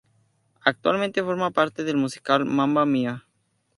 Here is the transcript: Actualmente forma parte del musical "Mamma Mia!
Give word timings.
Actualmente 0.61 1.21
forma 1.21 1.51
parte 1.51 1.83
del 1.83 1.95
musical 1.95 2.43
"Mamma 2.43 2.87
Mia! 2.87 3.27